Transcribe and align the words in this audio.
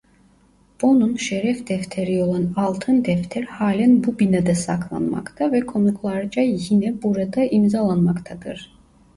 Bonn'un 0.81 1.15
şeref 1.15 1.67
defteri 1.69 2.23
olan 2.23 2.53
altın 2.55 3.05
defter 3.05 3.43
halen 3.43 4.03
bu 4.03 4.19
binada 4.19 4.55
saklanmakta 4.55 5.51
ve 5.51 5.59
konuklarca 5.65 6.41
yine 6.41 7.03
burada 7.03 7.43
imzalanmaktadır. 7.43 8.73